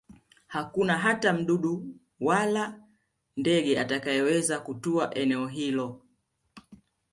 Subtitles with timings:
[0.47, 1.85] Hakuna hata mdudu
[2.19, 2.83] wala
[3.37, 6.01] ndege atakayeweza kutua eneo hilo